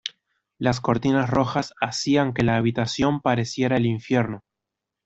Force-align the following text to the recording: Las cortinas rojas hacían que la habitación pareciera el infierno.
Las 0.57 0.81
cortinas 0.81 1.29
rojas 1.29 1.75
hacían 1.79 2.33
que 2.33 2.41
la 2.41 2.55
habitación 2.57 3.21
pareciera 3.21 3.77
el 3.77 3.85
infierno. 3.85 4.41